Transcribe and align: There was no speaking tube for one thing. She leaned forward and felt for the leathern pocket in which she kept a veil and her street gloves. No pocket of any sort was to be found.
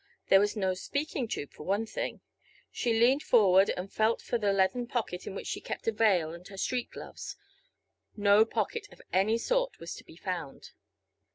There 0.29 0.39
was 0.39 0.55
no 0.55 0.73
speaking 0.73 1.27
tube 1.27 1.51
for 1.53 1.61
one 1.61 1.85
thing. 1.85 2.21
She 2.71 2.99
leaned 2.99 3.21
forward 3.21 3.69
and 3.77 3.93
felt 3.93 4.19
for 4.19 4.39
the 4.39 4.51
leathern 4.51 4.87
pocket 4.87 5.27
in 5.27 5.35
which 5.35 5.45
she 5.45 5.61
kept 5.61 5.87
a 5.87 5.91
veil 5.91 6.33
and 6.33 6.47
her 6.47 6.57
street 6.57 6.89
gloves. 6.89 7.35
No 8.17 8.43
pocket 8.43 8.87
of 8.91 8.99
any 9.13 9.37
sort 9.37 9.77
was 9.79 9.93
to 9.97 10.03
be 10.03 10.15
found. 10.15 10.71